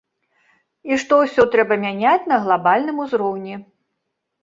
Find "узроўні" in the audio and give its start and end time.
3.07-3.55